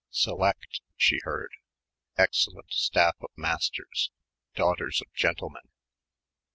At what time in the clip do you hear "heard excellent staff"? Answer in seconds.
1.25-3.15